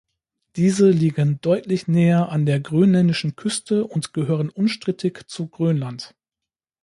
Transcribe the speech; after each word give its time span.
Diese 0.55 0.89
liegen 0.89 1.39
deutlich 1.41 1.87
näher 1.87 2.29
an 2.29 2.47
der 2.47 2.59
grönländischen 2.59 3.35
Küste 3.35 3.85
und 3.85 4.13
gehören 4.13 4.49
unstrittig 4.49 5.27
zu 5.27 5.47
Grönland. 5.47 6.15